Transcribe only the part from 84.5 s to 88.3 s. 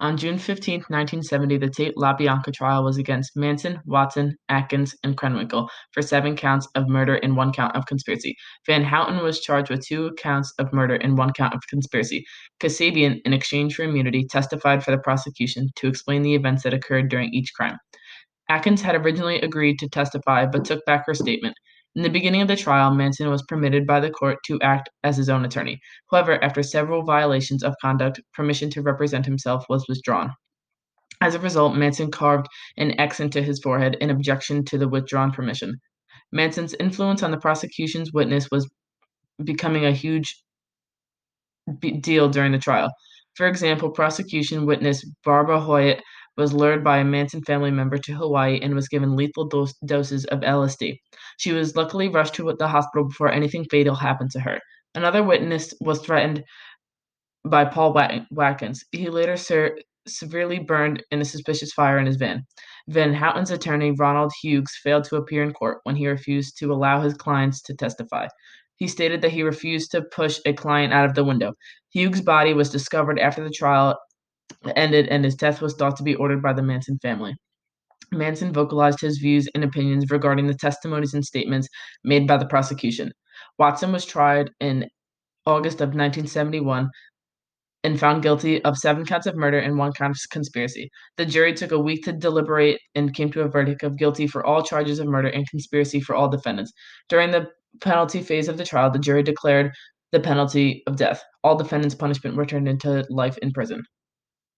in August of 1971 and found